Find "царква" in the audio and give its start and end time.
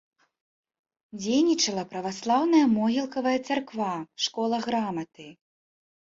3.49-3.91